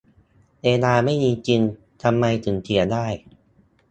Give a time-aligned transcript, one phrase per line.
[0.63, 1.61] เวลาไม่มีจริง
[2.03, 3.07] ทำไมถึงเสียได้